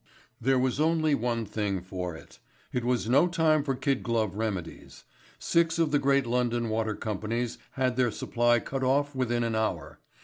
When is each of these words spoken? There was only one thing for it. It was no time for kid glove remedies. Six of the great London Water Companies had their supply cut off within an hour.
There 0.41 0.57
was 0.57 0.79
only 0.79 1.13
one 1.13 1.45
thing 1.45 1.79
for 1.79 2.15
it. 2.15 2.39
It 2.73 2.83
was 2.83 3.07
no 3.07 3.27
time 3.27 3.63
for 3.63 3.75
kid 3.75 4.01
glove 4.01 4.33
remedies. 4.35 5.03
Six 5.37 5.77
of 5.77 5.91
the 5.91 5.99
great 5.99 6.25
London 6.25 6.69
Water 6.69 6.95
Companies 6.95 7.59
had 7.73 7.97
their 7.97 8.09
supply 8.09 8.57
cut 8.59 8.83
off 8.83 9.13
within 9.13 9.43
an 9.43 9.53
hour. 9.53 9.99